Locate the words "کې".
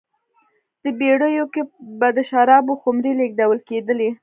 1.53-1.61